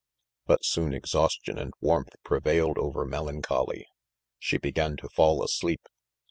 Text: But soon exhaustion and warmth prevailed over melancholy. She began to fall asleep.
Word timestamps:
But 0.47 0.65
soon 0.65 0.95
exhaustion 0.95 1.59
and 1.59 1.75
warmth 1.79 2.15
prevailed 2.23 2.79
over 2.79 3.05
melancholy. 3.05 3.85
She 4.39 4.57
began 4.57 4.97
to 4.97 5.09
fall 5.09 5.43
asleep. 5.43 5.81